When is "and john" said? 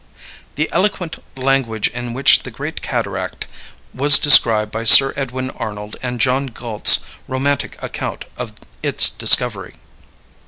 6.01-6.47